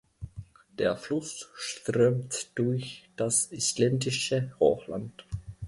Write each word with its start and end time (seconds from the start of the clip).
Der 0.79 0.97
Fluss 0.97 1.51
strömt 1.53 2.49
durch 2.55 3.07
das 3.17 3.51
Isländische 3.51 4.51
Hochland. 4.59 5.23